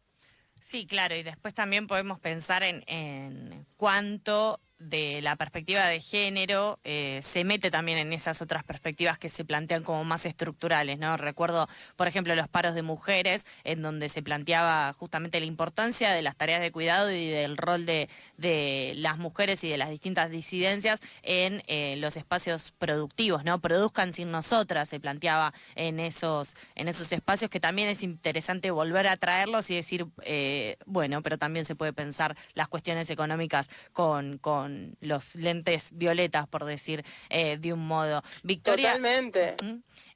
Sí, 0.60 0.86
claro, 0.86 1.16
y 1.16 1.22
después 1.22 1.54
también 1.54 1.86
podemos 1.86 2.20
pensar 2.20 2.62
en, 2.62 2.84
en 2.86 3.66
cuánto 3.76 4.60
de 4.88 5.22
la 5.22 5.36
perspectiva 5.36 5.86
de 5.86 6.00
género 6.00 6.78
eh, 6.84 7.20
se 7.22 7.44
mete 7.44 7.70
también 7.70 7.98
en 7.98 8.12
esas 8.12 8.42
otras 8.42 8.64
perspectivas 8.64 9.18
que 9.18 9.28
se 9.28 9.44
plantean 9.44 9.82
como 9.82 10.04
más 10.04 10.26
estructurales, 10.26 10.98
¿no? 10.98 11.16
Recuerdo, 11.16 11.68
por 11.96 12.08
ejemplo, 12.08 12.34
los 12.34 12.48
paros 12.48 12.74
de 12.74 12.82
mujeres, 12.82 13.46
en 13.64 13.82
donde 13.82 14.08
se 14.08 14.22
planteaba 14.22 14.92
justamente 14.92 15.40
la 15.40 15.46
importancia 15.46 16.12
de 16.12 16.22
las 16.22 16.36
tareas 16.36 16.60
de 16.60 16.72
cuidado 16.72 17.10
y 17.10 17.28
del 17.28 17.56
rol 17.56 17.86
de, 17.86 18.08
de 18.36 18.92
las 18.96 19.18
mujeres 19.18 19.62
y 19.64 19.68
de 19.68 19.78
las 19.78 19.90
distintas 19.90 20.30
disidencias 20.30 21.00
en 21.22 21.62
eh, 21.66 21.96
los 21.98 22.16
espacios 22.16 22.72
productivos, 22.72 23.44
¿no? 23.44 23.60
Produzcan 23.60 24.12
sin 24.12 24.30
nosotras, 24.30 24.88
se 24.88 25.00
planteaba 25.00 25.52
en 25.74 26.00
esos, 26.00 26.56
en 26.74 26.88
esos 26.88 27.12
espacios 27.12 27.50
que 27.50 27.60
también 27.60 27.88
es 27.88 28.02
interesante 28.02 28.70
volver 28.70 29.08
a 29.08 29.16
traerlos 29.16 29.70
y 29.70 29.76
decir, 29.76 30.06
eh, 30.22 30.76
bueno, 30.86 31.22
pero 31.22 31.38
también 31.38 31.64
se 31.64 31.76
puede 31.76 31.92
pensar 31.92 32.36
las 32.54 32.68
cuestiones 32.68 33.10
económicas 33.10 33.68
con, 33.92 34.38
con 34.38 34.71
con 34.72 34.96
los 35.00 35.34
lentes 35.34 35.90
violetas, 35.92 36.48
por 36.48 36.64
decir 36.64 37.04
eh, 37.28 37.58
de 37.58 37.72
un 37.72 37.86
modo. 37.86 38.22
Victoria. 38.42 38.92
Totalmente. 38.92 39.56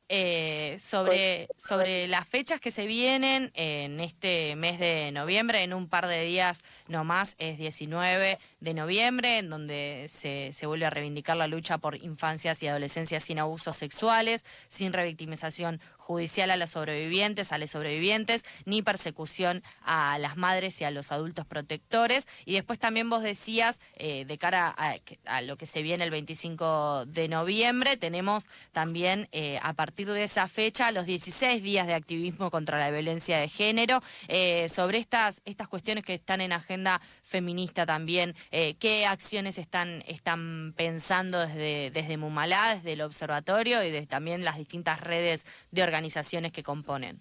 Eh, 0.08 0.76
sobre, 0.78 1.48
sobre 1.58 2.06
las 2.06 2.28
fechas 2.28 2.60
que 2.60 2.70
se 2.70 2.86
vienen 2.86 3.50
en 3.54 3.98
este 3.98 4.54
mes 4.54 4.78
de 4.78 5.10
noviembre, 5.10 5.64
en 5.64 5.74
un 5.74 5.88
par 5.88 6.06
de 6.06 6.22
días 6.22 6.62
nomás, 6.86 7.34
es 7.38 7.58
19 7.58 8.38
de 8.60 8.74
noviembre, 8.74 9.38
en 9.38 9.50
donde 9.50 10.06
se, 10.08 10.52
se 10.52 10.66
vuelve 10.66 10.86
a 10.86 10.90
reivindicar 10.90 11.36
la 11.36 11.48
lucha 11.48 11.78
por 11.78 11.96
infancias 11.96 12.62
y 12.62 12.68
adolescencias 12.68 13.24
sin 13.24 13.40
abusos 13.40 13.76
sexuales, 13.76 14.44
sin 14.68 14.92
revictimización 14.92 15.80
judicial 16.06 16.52
a 16.52 16.56
las 16.56 16.70
sobrevivientes, 16.70 17.50
a 17.50 17.58
los 17.58 17.70
sobrevivientes, 17.70 18.44
ni 18.64 18.80
persecución 18.80 19.64
a 19.82 20.18
las 20.18 20.36
madres 20.36 20.80
y 20.80 20.84
a 20.84 20.92
los 20.92 21.10
adultos 21.10 21.46
protectores. 21.46 22.28
Y 22.44 22.54
después 22.54 22.78
también 22.78 23.10
vos 23.10 23.24
decías, 23.24 23.80
eh, 23.96 24.24
de 24.24 24.38
cara 24.38 24.68
a, 24.68 25.42
lo 25.42 25.56
que 25.56 25.66
se 25.66 25.82
viene 25.82 26.04
el 26.04 26.12
25 26.12 27.06
de 27.06 27.28
noviembre, 27.28 27.96
tenemos 27.96 28.46
también 28.70 29.28
eh, 29.32 29.58
a 29.62 29.72
partir 29.72 29.95
de 30.04 30.24
esa 30.24 30.48
fecha 30.48 30.90
los 30.92 31.06
16 31.06 31.62
días 31.62 31.86
de 31.86 31.94
activismo 31.94 32.50
contra 32.50 32.78
la 32.78 32.90
violencia 32.90 33.38
de 33.38 33.48
género. 33.48 34.02
Eh, 34.28 34.68
sobre 34.68 34.98
estas, 34.98 35.42
estas 35.44 35.68
cuestiones 35.68 36.04
que 36.04 36.14
están 36.14 36.40
en 36.40 36.52
agenda 36.52 37.00
feminista 37.22 37.86
también, 37.86 38.34
¿qué 38.50 39.06
acciones 39.06 39.58
están, 39.58 40.04
están 40.06 40.74
pensando 40.76 41.40
desde, 41.40 41.90
desde 41.90 42.16
Mumalá, 42.16 42.76
desde 42.76 42.92
el 42.92 43.00
observatorio 43.02 43.82
y 43.82 44.06
también 44.06 44.44
las 44.44 44.56
distintas 44.56 45.00
redes 45.00 45.46
de 45.70 45.82
organizaciones 45.82 46.52
que 46.52 46.62
componen? 46.62 47.20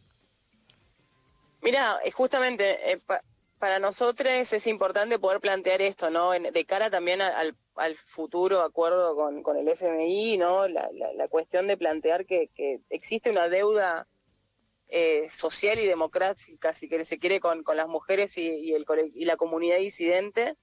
Mira, 1.65 1.97
eh, 2.03 2.11
justamente 2.11 2.91
eh, 2.91 2.99
para 3.57 3.79
nosotros 3.79 4.53
es 4.53 4.67
importante 4.67 5.17
poder 5.17 5.39
plantear 5.39 5.81
esto, 5.81 6.11
¿no? 6.11 6.31
de 6.31 6.65
cara 6.65 6.91
también 6.91 7.21
al, 7.21 7.55
futuro 7.95 8.61
acuerdo 8.61 9.15
con, 9.15 9.57
el 9.57 9.67
FMI, 9.67 10.37
¿no? 10.37 10.67
La, 10.67 11.27
cuestión 11.29 11.67
de 11.67 11.77
plantear 11.77 12.25
que, 12.25 12.49
existe 12.89 13.29
una 13.29 13.49
deuda 13.49 14.07
eh, 14.87 15.27
social 15.29 15.79
y 15.79 15.85
democrática, 15.85 16.73
si 16.73 16.87
que 16.87 17.03
se 17.05 17.17
quiere, 17.17 17.39
con, 17.39 17.63
las 17.75 17.87
mujeres 17.87 18.37
y, 18.37 18.73
el, 18.73 18.85
y 19.13 19.25
la 19.25 19.37
comunidad 19.37 19.77
disidente. 19.77 20.55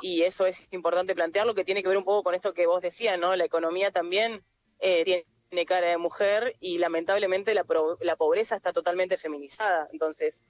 y 0.00 0.22
eso 0.22 0.46
es 0.46 0.66
importante 0.70 1.14
plantearlo, 1.14 1.54
que 1.54 1.64
tiene 1.64 1.82
que 1.82 1.88
ver 1.88 1.98
un 1.98 2.04
poco 2.04 2.22
con 2.22 2.34
esto 2.34 2.54
que 2.54 2.66
vos 2.66 2.82
decías, 2.82 3.18
¿no? 3.18 3.36
La 3.36 3.44
economía 3.44 3.90
también 3.90 4.44
tiene 4.78 5.24
tiene 5.52 5.66
cara 5.66 5.90
de 5.90 5.98
mujer 5.98 6.56
y 6.60 6.78
lamentablemente 6.78 7.52
la, 7.52 7.66
la 8.00 8.16
pobreza 8.16 8.56
está 8.56 8.72
totalmente 8.72 9.18
feminizada. 9.18 9.86
Entonces, 9.92 10.44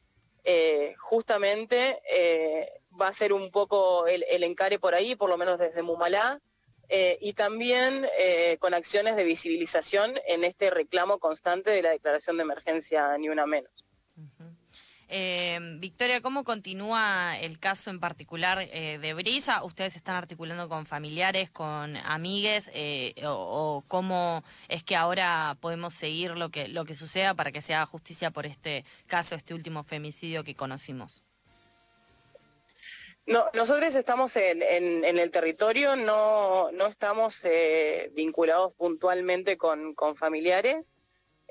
eh, 0.44 0.94
justamente 0.96 2.00
eh, 2.08 2.81
va 3.00 3.08
a 3.08 3.12
ser 3.12 3.32
un 3.32 3.50
poco 3.50 4.06
el, 4.06 4.42
encare 4.42 4.78
por 4.78 4.94
ahí, 4.94 5.14
por 5.14 5.30
lo 5.30 5.36
menos 5.36 5.58
desde 5.58 5.82
Mumalá, 5.82 6.40
eh, 6.88 7.16
y 7.20 7.32
también 7.32 8.06
con 8.58 8.74
acciones 8.74 9.16
de 9.16 9.24
visibilización 9.24 10.14
en 10.26 10.44
este 10.44 10.70
reclamo 10.70 11.18
constante 11.18 11.70
de 11.70 11.82
la 11.82 11.90
declaración 11.90 12.36
de 12.36 12.42
emergencia 12.42 13.16
Ni 13.18 13.28
Una 13.28 13.46
Menos. 13.46 13.72
Eh, 15.14 15.60
Victoria, 15.78 16.22
¿cómo 16.22 16.42
continúa 16.42 17.38
el 17.38 17.58
caso 17.58 17.90
en 17.90 18.00
particular 18.00 18.66
eh, 18.72 18.98
de 18.98 19.12
Brisa? 19.12 19.62
¿Ustedes 19.62 19.94
están 19.94 20.16
articulando 20.16 20.70
con 20.70 20.86
familiares, 20.86 21.50
con 21.50 21.98
amigues? 21.98 22.70
Eh, 22.72 23.14
o, 23.26 23.84
cómo 23.88 24.42
es 24.70 24.82
que 24.82 24.96
ahora 24.96 25.58
podemos 25.60 25.92
seguir 25.92 26.30
lo 26.38 26.48
que, 26.48 26.66
lo 26.68 26.86
que 26.86 26.94
suceda 26.94 27.34
para 27.34 27.52
que 27.52 27.60
se 27.60 27.74
haga 27.74 27.84
justicia 27.84 28.30
por 28.30 28.46
este 28.46 28.86
caso, 29.06 29.34
este 29.34 29.52
último 29.52 29.82
femicidio 29.82 30.44
que 30.44 30.54
conocimos? 30.54 31.22
No, 33.24 33.44
nosotros 33.54 33.94
estamos 33.94 34.34
en, 34.36 34.62
el 35.04 35.30
territorio, 35.30 35.94
no, 35.94 36.72
no 36.72 36.86
estamos 36.86 37.44
eh, 37.44 38.10
vinculados 38.14 38.72
puntualmente 38.74 39.56
con, 39.56 39.94
familiares 40.16 40.90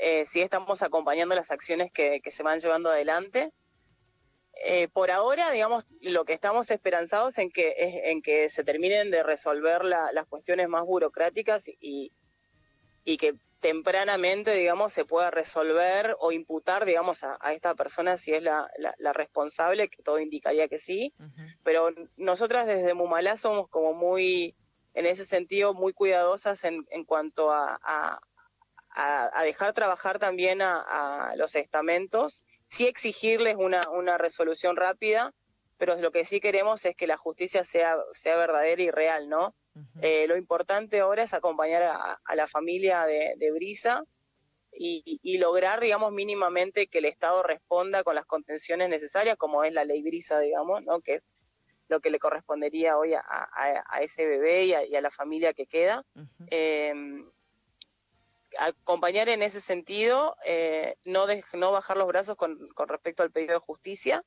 eh, 0.03 0.25
sí 0.25 0.41
estamos 0.41 0.81
acompañando 0.81 1.35
las 1.35 1.51
acciones 1.51 1.91
que, 1.91 2.21
se 2.25 2.43
van 2.43 2.59
llevando 2.59 2.89
adelante. 2.89 3.53
Eh, 4.65 4.87
por 4.87 5.11
ahora, 5.11 5.51
digamos, 5.51 5.85
lo 6.01 6.25
que 6.25 6.33
estamos 6.33 6.71
esperanzados 6.71 7.37
en 7.37 7.51
que 7.51 7.75
es 7.77 8.11
en 8.11 8.23
que 8.23 8.49
se 8.49 8.63
terminen 8.63 9.11
de 9.11 9.21
resolver 9.21 9.85
las 9.85 10.25
cuestiones 10.27 10.67
más 10.69 10.85
burocráticas 10.85 11.67
y, 11.79 12.11
y 13.05 13.17
que 13.17 13.35
tempranamente, 13.61 14.53
digamos, 14.55 14.91
se 14.91 15.05
pueda 15.05 15.31
resolver 15.31 16.17
o 16.19 16.31
imputar, 16.31 16.83
digamos, 16.83 17.23
a, 17.23 17.37
esta 17.53 17.75
persona 17.75 18.17
si 18.17 18.33
es 18.33 18.43
la, 18.43 18.67
responsable, 19.13 19.87
que 19.87 20.01
todo 20.01 20.19
indicaría 20.19 20.67
que 20.67 20.79
sí. 20.79 21.13
Pero 21.63 21.91
nosotras 22.17 22.65
desde 22.65 22.95
Mumalá 22.95 23.37
somos 23.37 23.69
como 23.69 23.93
muy, 23.93 24.55
en 24.95 25.05
ese 25.05 25.25
sentido, 25.25 25.73
muy 25.73 25.93
cuidadosas 25.93 26.63
en, 26.63 26.85
en 26.89 27.05
cuanto 27.05 27.51
a, 27.51 27.79
a, 28.89 29.43
dejar 29.43 29.73
trabajar 29.73 30.17
también 30.17 30.61
a, 30.61 31.33
los 31.37 31.55
estamentos, 31.55 32.45
sí 32.67 32.87
exigirles 32.87 33.55
una, 33.57 33.81
una 33.91 34.17
resolución 34.17 34.75
rápida, 34.75 35.33
pero 35.77 35.95
lo 35.95 36.11
que 36.11 36.25
sí 36.25 36.39
queremos 36.39 36.83
es 36.85 36.95
que 36.95 37.07
la 37.07 37.17
justicia 37.17 37.63
sea, 37.63 37.97
sea 38.13 38.37
verdadera 38.37 38.81
y 38.81 38.91
real, 38.91 39.29
¿no? 39.29 39.55
Eh, 40.01 40.25
lo 40.27 40.35
importante 40.35 40.99
ahora 40.99 41.23
es 41.23 41.33
acompañar 41.33 41.83
a, 41.83 42.35
la 42.35 42.47
familia 42.47 43.05
de, 43.05 43.51
Brisa 43.51 44.03
y, 44.73 45.37
lograr, 45.37 45.79
digamos, 45.79 46.11
mínimamente 46.11 46.87
que 46.87 46.99
el 46.99 47.05
Estado 47.05 47.43
responda 47.43 48.03
con 48.03 48.15
las 48.15 48.25
contenciones 48.25 48.89
necesarias, 48.89 49.37
como 49.37 49.63
es 49.63 49.73
la 49.73 49.85
ley 49.85 50.01
Brisa, 50.01 50.39
digamos, 50.39 50.83
¿no? 50.83 51.01
Que 51.01 51.15
es 51.15 51.23
lo 51.87 51.99
que 51.99 52.09
le 52.09 52.19
correspondería 52.19 52.97
hoy 52.97 53.13
a, 53.13 54.01
ese 54.01 54.25
bebé 54.25 54.65
y 54.65 54.73
a, 54.73 55.01
la 55.01 55.11
familia 55.11 55.53
que 55.53 55.67
queda. 55.67 56.03
Acompañar 58.57 59.29
en 59.29 59.43
ese 59.43 59.61
sentido, 59.61 60.35
eh, 60.45 60.95
no, 61.05 61.25
no 61.53 61.71
bajar 61.71 61.95
los 61.95 62.07
brazos 62.07 62.35
con, 62.35 62.57
respecto 62.87 63.23
al 63.23 63.31
pedido 63.31 63.53
de 63.53 63.59
justicia, 63.59 64.23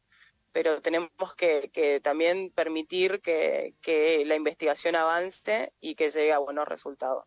pero 0.55 0.81
tenemos 0.81 1.11
que, 1.37 2.01
también 2.05 2.53
permitir 2.55 3.21
que, 3.21 3.75
que 3.83 4.25
la 4.25 4.37
investigación 4.37 4.95
avance 4.95 5.73
y 5.81 5.97
que 5.97 6.11
llegue 6.11 6.33
a 6.33 6.39
buenos 6.39 6.69
resultados. 6.69 7.25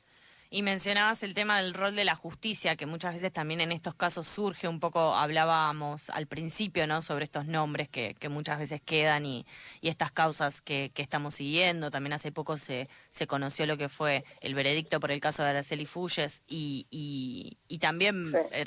Y 0.49 0.61
mencionabas 0.61 1.23
el 1.23 1.33
tema 1.33 1.61
del 1.61 1.73
rol 1.73 1.95
de 1.95 2.05
la 2.05 2.15
justicia, 2.15 2.77
que 2.77 2.85
muchas 2.85 3.13
veces 3.13 3.33
también 3.33 3.59
en 3.59 3.73
estos 3.73 3.95
casos 3.95 4.27
surge, 4.27 4.69
un 4.69 4.79
poco 4.79 5.13
hablábamos 5.15 6.09
al 6.09 6.25
principio, 6.27 6.87
¿no? 6.87 7.01
Sobre 7.01 7.25
estos 7.25 7.47
nombres 7.47 7.89
que, 7.89 8.15
que 8.17 8.29
muchas 8.29 8.57
veces 8.57 8.81
quedan 8.81 9.25
y, 9.25 9.45
y 9.81 9.89
estas 9.89 10.11
causas 10.13 10.61
que, 10.61 10.91
que, 10.93 11.01
estamos 11.01 11.35
siguiendo. 11.35 11.91
También 11.91 12.13
hace 12.13 12.31
poco 12.31 12.55
se, 12.55 12.87
se 13.09 13.27
conoció 13.27 13.65
lo 13.65 13.77
que 13.77 13.89
fue 13.89 14.23
el 14.39 14.55
veredicto 14.55 15.01
por 15.01 15.11
el 15.11 15.19
caso 15.19 15.43
de 15.43 15.49
Araceli 15.49 15.85
Fulles 15.85 16.43
y, 16.47 16.87
y, 16.91 17.57
y 17.67 17.79
también 17.79 18.23
eh, 18.53 18.65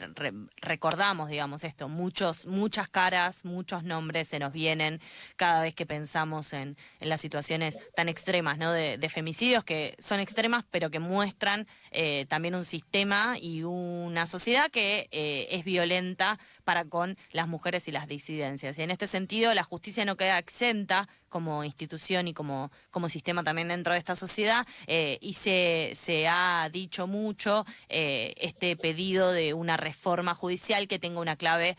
recordamos, 0.61 1.31
digamos, 1.31 1.65
esto, 1.65 1.89
muchos, 1.89 2.45
muchas 2.45 2.91
caras, 2.91 3.47
muchos 3.47 3.85
nombres 3.85 4.29
se 4.29 4.39
nos 4.39 4.53
vienen 4.53 5.01
cada 5.37 5.63
vez 5.63 5.75
que 5.75 5.87
pensamos 5.87 6.53
en, 6.53 6.77
en 7.01 7.09
las 7.09 7.23
situaciones 7.23 7.79
tan 7.95 8.11
extremas, 8.11 8.59
¿no? 8.59 8.71
De, 8.71 8.99
de 8.99 9.09
femicidios 9.09 9.65
que 9.65 9.97
son 9.99 10.21
extremas, 10.21 10.65
pero 10.71 10.91
que 10.91 10.99
muestran 10.99 11.67
eh, 11.91 12.27
también 12.29 12.55
un 12.55 12.65
sistema 12.65 13.37
y 13.41 13.62
una 13.65 14.27
sociedad 14.27 14.71
que 14.71 15.09
eh, 15.11 15.49
es 15.50 15.65
violenta 15.65 16.39
para 16.65 16.85
con 16.85 17.19
las 17.33 17.49
mujeres 17.49 17.89
y 17.89 17.93
las 17.93 18.07
disidencias. 18.07 18.79
Y 18.79 18.83
en 18.83 18.91
este 18.91 19.07
sentido, 19.07 19.55
la 19.55 19.65
justicia 19.65 20.05
no 20.05 20.17
queda 20.17 20.39
exenta 20.39 21.09
como 21.29 21.65
institución 21.65 22.29
y 22.29 22.35
como, 22.35 22.71
como 22.91 23.09
sistema 23.09 23.45
también 23.45 23.69
dentro 23.69 23.93
de 23.93 23.99
esta 23.99 24.17
sociedad, 24.17 24.67
eh, 24.87 25.19
y 25.21 25.35
se, 25.35 25.93
se 25.95 26.27
ha 26.29 26.69
dicho 26.73 27.07
mucho 27.07 27.65
este 27.89 28.77
pedido 28.77 29.33
de 29.33 29.55
una 29.55 29.77
reforma 29.77 30.35
judicial 30.35 30.89
que 30.89 30.99
tenga 30.99 31.21
una 31.21 31.37
clave 31.37 31.77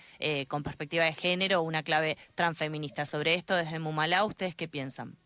con 0.48 0.64
perspectiva 0.64 1.06
de 1.06 1.14
género, 1.14 1.62
una 1.62 1.84
clave 1.84 2.18
transfeminista. 2.36 3.06
Sobre 3.06 3.36
esto, 3.36 3.56
desde 3.56 3.80
Mumalá, 3.80 4.24
¿ustedes 4.24 4.56
qué 4.56 4.68
piensan? 4.68 5.18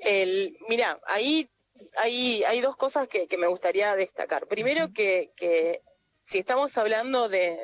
El, 0.00 0.56
mira, 0.68 0.98
ahí 1.06 1.50
hay, 1.96 2.44
hay 2.44 2.60
dos 2.60 2.76
cosas 2.76 3.08
que, 3.08 3.28
me 3.38 3.46
gustaría 3.46 3.94
destacar. 3.96 4.46
Primero, 4.46 4.92
que, 4.92 5.82
si 6.22 6.38
estamos 6.38 6.76
hablando 6.78 7.28
de, 7.28 7.58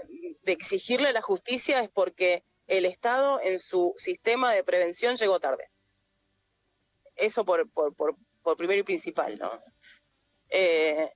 exigirle 0.47 1.13
la 1.13 1.23
justicia 1.23 1.81
es 1.81 1.89
porque 1.89 2.45
el 2.67 2.85
Estado 2.85 3.41
en 3.43 3.59
su 3.59 3.95
sistema 3.97 4.53
de 4.53 4.65
prevención 4.65 5.17
llegó 5.17 5.41
tarde. 5.41 5.71
Eso 7.17 7.45
por, 7.45 7.71
por, 7.71 7.95
por, 7.95 8.57
primero 8.57 8.81
y 8.81 8.85
principal, 8.85 9.39
¿no? 9.39 9.51
Eh, 10.51 11.11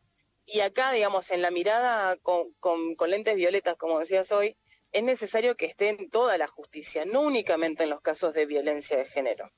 y 0.47 0.61
acá, 0.61 0.93
digamos, 0.93 1.31
en 1.31 1.43
la 1.43 1.51
mirada 1.51 2.17
con, 2.17 2.53
con, 2.55 2.95
con, 2.97 3.11
lentes 3.11 3.37
violetas, 3.37 3.77
como 3.77 3.99
decías 3.99 4.33
hoy, 4.33 4.57
es 4.93 5.03
necesario 5.03 5.57
que 5.57 5.67
esté 5.67 5.91
en 5.91 6.11
toda 6.11 6.39
la 6.39 6.49
justicia, 6.49 7.05
no 7.05 7.21
únicamente 7.21 7.85
en 7.85 7.91
los 7.91 8.01
casos 8.01 8.35
de 8.35 8.47
violencia 8.47 8.97
de 8.97 9.05
género 9.05 9.53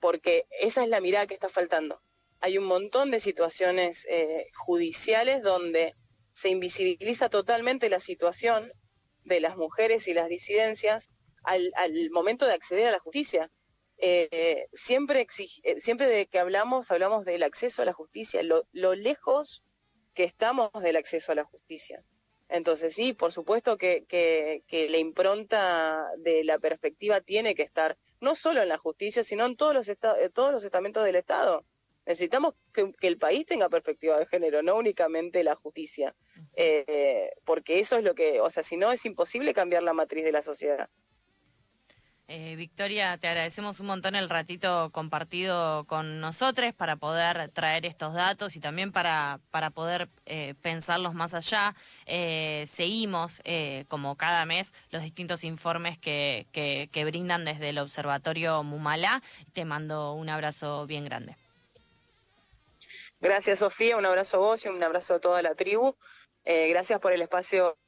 porque 0.00 0.44
esa 0.60 0.82
es 0.82 0.88
la 0.88 1.00
mirada 1.00 1.26
que 1.26 1.34
está 1.34 1.48
faltando. 1.48 2.02
Hay 2.40 2.58
un 2.58 2.64
montón 2.64 3.10
de 3.10 3.20
situaciones 3.20 4.06
eh, 4.08 4.46
judiciales 4.54 5.42
donde 5.42 5.94
se 6.32 6.50
invisibiliza 6.50 7.28
totalmente 7.28 7.90
la 7.90 8.00
situación 8.00 8.72
de 9.24 9.40
las 9.40 9.56
mujeres 9.56 10.06
y 10.08 10.14
las 10.14 10.28
disidencias 10.28 11.10
al, 11.42 11.72
momento 12.10 12.46
de 12.46 12.52
acceder 12.52 12.86
a 12.86 12.92
la 12.92 13.00
justicia. 13.00 13.50
eh, 14.00 14.68
siempre, 14.72 15.20
exige, 15.20 15.80
siempre 15.80 16.06
de 16.06 16.26
que 16.26 16.38
hablamos, 16.38 16.92
hablamos 16.92 17.24
del 17.24 17.42
acceso 17.42 17.82
a 17.82 17.84
la 17.84 17.92
justicia, 17.92 18.44
lo, 18.44 18.62
lo 18.70 18.94
lejos 18.94 19.64
que 20.14 20.24
estamos 20.24 20.70
del 20.82 20.96
acceso 20.96 21.32
a 21.32 21.34
la 21.34 21.44
justicia. 21.44 22.04
Entonces 22.48 22.94
sí, 22.94 23.12
por 23.12 23.32
supuesto 23.32 23.76
que, 23.76 24.04
que, 24.08 24.88
la 24.88 24.96
impronta 24.96 26.06
de 26.18 26.44
la 26.44 26.58
perspectiva 26.58 27.20
tiene 27.20 27.54
que 27.54 27.62
estar 27.62 27.98
no 28.20 28.34
solo 28.34 28.62
en 28.62 28.68
la 28.68 28.78
justicia, 28.78 29.24
sino 29.24 29.46
en 29.46 29.56
todos 29.56 29.74
los, 29.74 29.90
todos 30.32 30.52
los 30.52 30.64
estamentos 30.64 31.04
del 31.04 31.16
Estado. 31.16 31.64
Necesitamos 32.06 32.54
que, 32.72 32.92
el 33.02 33.18
país 33.18 33.44
tenga 33.44 33.68
perspectiva 33.68 34.18
de 34.18 34.24
género, 34.24 34.62
no 34.62 34.76
únicamente 34.76 35.44
la 35.44 35.54
justicia, 35.54 36.16
eh, 36.56 37.32
porque 37.44 37.80
eso 37.80 37.96
es 37.96 38.04
lo 38.04 38.14
que, 38.14 38.40
o 38.40 38.48
sea, 38.48 38.62
si 38.62 38.78
no 38.78 38.90
es 38.90 39.04
imposible 39.04 39.52
cambiar 39.52 39.82
la 39.82 39.92
matriz 39.92 40.24
de 40.24 40.32
la 40.32 40.42
sociedad. 40.42 40.88
Eh, 42.30 42.56
Victoria, 42.56 43.16
te 43.16 43.26
agradecemos 43.26 43.80
un 43.80 43.86
montón 43.86 44.14
el 44.14 44.28
ratito 44.28 44.90
compartido 44.92 45.86
con 45.86 46.20
nosotros 46.20 46.74
para 46.74 46.96
poder 46.96 47.50
traer 47.52 47.86
estos 47.86 48.12
datos 48.12 48.54
y 48.54 48.60
también 48.60 48.92
para, 48.92 49.40
para 49.50 49.70
poder 49.70 50.10
eh, 50.26 50.54
pensarlos 50.60 51.14
más 51.14 51.32
allá. 51.32 51.74
Eh, 52.04 52.64
seguimos, 52.66 53.40
como 53.88 54.16
cada 54.16 54.44
mes, 54.44 54.74
los 54.90 55.02
distintos 55.02 55.42
informes 55.42 55.96
que, 55.96 56.46
que, 56.52 56.90
que 56.92 57.06
brindan 57.06 57.46
desde 57.46 57.70
el 57.70 57.78
Observatorio 57.78 58.62
Mumalá. 58.62 59.22
Te 59.54 59.64
mando 59.64 60.12
un 60.12 60.28
abrazo 60.28 60.86
bien 60.86 61.06
grande. 61.06 61.34
Gracias, 63.20 63.60
Sofía. 63.60 63.96
Un 63.96 64.04
abrazo 64.04 64.36
a 64.36 64.40
vos 64.40 64.66
y 64.66 64.68
un 64.68 64.82
abrazo 64.82 65.14
a 65.14 65.18
toda 65.18 65.40
la 65.40 65.54
tribu. 65.54 65.96
gracias 66.44 67.00
por 67.00 67.14
el 67.14 67.22
espacio 67.22 67.78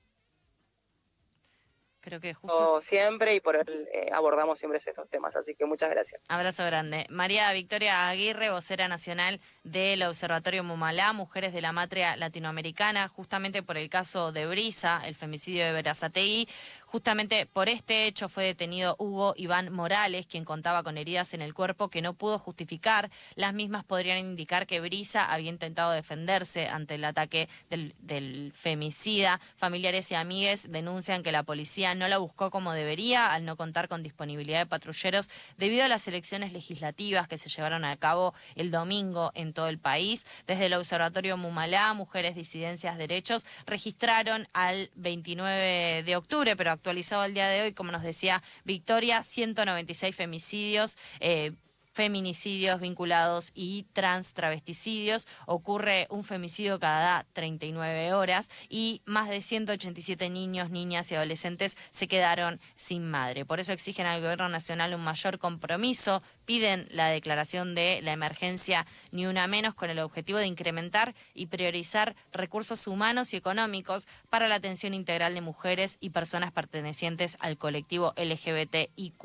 Creo 2.00 2.20
que 2.20 2.34
justo... 2.34 2.80
siempre 2.80 3.34
y 3.34 3.40
por 3.40 3.56
él 3.56 3.88
eh, 3.92 4.08
abordamos 4.12 4.58
siempre 4.58 4.78
estos 4.78 5.08
temas, 5.08 5.36
así 5.36 5.54
que 5.54 5.66
muchas 5.66 5.90
gracias. 5.90 6.26
Abrazo 6.28 6.64
grande. 6.64 7.06
María 7.10 7.52
Victoria 7.52 8.08
Aguirre, 8.08 8.50
vocera 8.50 8.88
nacional 8.88 9.40
del 9.64 10.02
Observatorio 10.02 10.64
Mumalá, 10.64 11.12
Mujeres 11.12 11.52
de 11.52 11.60
la 11.60 11.72
Matria 11.72 12.16
Latinoamericana, 12.16 13.08
justamente 13.08 13.62
por 13.62 13.76
el 13.76 13.88
caso 13.88 14.32
de 14.32 14.46
Brisa, 14.46 15.02
el 15.04 15.14
femicidio 15.14 15.64
de 15.64 15.72
Verazategui, 15.72 16.48
Justamente 16.90 17.46
por 17.46 17.68
este 17.68 18.08
hecho 18.08 18.28
fue 18.28 18.42
detenido 18.42 18.96
Hugo 18.98 19.34
Iván 19.36 19.72
Morales, 19.72 20.26
quien 20.26 20.44
contaba 20.44 20.82
con 20.82 20.98
heridas 20.98 21.34
en 21.34 21.40
el 21.40 21.54
cuerpo 21.54 21.88
que 21.88 22.02
no 22.02 22.14
pudo 22.14 22.36
justificar. 22.36 23.12
Las 23.36 23.54
mismas 23.54 23.84
podrían 23.84 24.18
indicar 24.18 24.66
que 24.66 24.80
Brisa 24.80 25.32
había 25.32 25.50
intentado 25.50 25.92
defenderse 25.92 26.66
ante 26.66 26.96
el 26.96 27.04
ataque 27.04 27.48
del, 27.70 28.52
femicida. 28.52 29.40
Familiares 29.54 30.10
y 30.10 30.16
amigues 30.16 30.72
denuncian 30.72 31.22
que 31.22 31.30
la 31.30 31.44
policía 31.44 31.94
no 31.94 32.08
la 32.08 32.18
buscó 32.18 32.50
como 32.50 32.72
debería 32.72 33.32
al 33.32 33.44
no 33.44 33.56
contar 33.56 33.86
con 33.86 34.02
disponibilidad 34.02 34.58
de 34.58 34.66
patrulleros 34.66 35.30
debido 35.58 35.84
a 35.84 35.88
las 35.88 36.08
elecciones 36.08 36.52
legislativas 36.52 37.28
que 37.28 37.38
se 37.38 37.48
llevaron 37.48 37.84
a 37.84 37.96
cabo 37.98 38.34
el 38.56 38.72
domingo 38.72 39.30
en 39.36 39.49
todo 39.52 39.68
el 39.68 39.78
país. 39.78 40.26
Desde 40.46 40.66
el 40.66 40.74
Observatorio 40.74 41.36
Mumalá, 41.36 41.92
Mujeres, 41.94 42.34
Disidencias, 42.34 42.98
Derechos 42.98 43.46
registraron 43.66 44.48
al 44.52 44.90
29 44.94 46.02
de 46.04 46.16
octubre, 46.16 46.56
pero 46.56 46.70
actualizado 46.70 47.22
al 47.22 47.34
día 47.34 47.48
de 47.48 47.62
hoy, 47.62 47.72
como 47.72 47.92
nos 47.92 48.02
decía 48.02 48.42
Victoria, 48.64 49.22
196 49.22 50.14
femicidios. 50.14 50.96
Eh, 51.20 51.52
feminicidios 51.92 52.80
vinculados 52.80 53.50
y 53.54 53.86
trans 53.92 54.34
travesticidios. 54.34 55.26
Ocurre 55.46 56.06
un 56.10 56.24
femicidio 56.24 56.78
cada 56.78 57.26
39 57.32 58.14
horas 58.14 58.50
y 58.68 59.02
más 59.04 59.28
de 59.28 59.42
187 59.42 60.30
niños, 60.30 60.70
niñas 60.70 61.10
y 61.10 61.14
adolescentes 61.14 61.76
se 61.90 62.08
quedaron 62.08 62.60
sin 62.76 63.10
madre. 63.10 63.44
Por 63.44 63.60
eso 63.60 63.72
exigen 63.72 64.06
al 64.06 64.20
Gobierno 64.20 64.48
Nacional 64.48 64.94
un 64.94 65.02
mayor 65.02 65.38
compromiso, 65.38 66.22
piden 66.44 66.86
la 66.90 67.08
declaración 67.08 67.74
de 67.74 68.00
la 68.02 68.12
emergencia 68.12 68.86
ni 69.12 69.26
una 69.26 69.46
menos 69.46 69.74
con 69.74 69.90
el 69.90 69.98
objetivo 69.98 70.38
de 70.38 70.46
incrementar 70.46 71.14
y 71.34 71.46
priorizar 71.46 72.16
recursos 72.32 72.86
humanos 72.86 73.32
y 73.32 73.36
económicos 73.36 74.06
para 74.28 74.48
la 74.48 74.56
atención 74.56 74.94
integral 74.94 75.34
de 75.34 75.40
mujeres 75.40 75.96
y 76.00 76.10
personas 76.10 76.52
pertenecientes 76.52 77.36
al 77.40 77.56
colectivo 77.58 78.14
LGBTIQ 78.16 79.24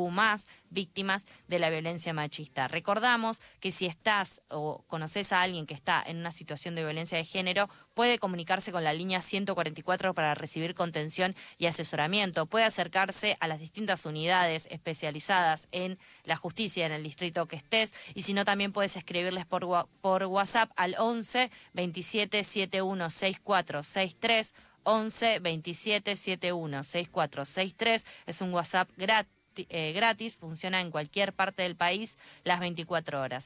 víctimas 0.69 1.28
de 1.47 1.60
la 1.60 1.69
violencia 1.69 2.13
machista. 2.13 2.67
Recordamos 2.67 3.41
que 3.60 3.71
si 3.71 3.86
estás 3.86 4.41
o 4.49 4.84
conoces 4.88 5.32
a 5.32 5.41
alguien 5.41 5.65
que 5.65 5.73
está 5.73 6.04
en 6.06 6.17
una 6.17 6.32
situación 6.32 6.75
de 6.75 6.84
violencia 6.84 7.17
de 7.17 7.25
género, 7.25 7.69
puede 7.93 8.19
comunicarse 8.19 8.71
con 8.71 8.84
la 8.84 8.93
línea 8.93 9.21
144 9.21 10.13
para 10.13 10.36
recibir 10.36 10.75
contención 10.75 11.36
y 11.58 11.65
asesoramiento. 11.65 12.45
Puede 12.45 12.65
acercarse 12.65 13.38
a 13.39 13.47
las 13.47 13.60
distintas 13.60 14.06
unidades 14.06 14.67
especializadas 14.69 15.67
en 15.71 15.97
la 16.23 16.36
justicia 16.36 16.86
en 16.86 16.91
el 16.91 17.04
distrito 17.04 17.47
que 17.47 17.56
estés 17.56 17.93
y 18.13 18.21
si 18.23 18.34
no 18.34 18.45
también 18.45 18.71
puedes 18.71 18.95
escribirles 18.95 19.45
por, 19.45 19.88
por 20.01 20.23
WhatsApp 20.23 20.71
al 20.75 20.95
11 20.97 21.51
27 21.73 22.43
71 22.43 23.10
6463 23.10 24.54
11 24.84 25.39
27 25.39 26.15
71 26.15 26.84
6463 26.84 28.06
es 28.28 28.41
un 28.41 28.54
WhatsApp 28.54 28.89
gratis 28.97 29.35
eh, 29.58 29.94
gratis, 29.94 30.38
funciona 30.38 30.82
en 30.82 30.91
cualquier 30.91 31.34
parte 31.34 31.63
del 31.63 31.76
país 31.76 32.18
las 32.44 32.60
24 32.60 33.22
horas. 33.22 33.44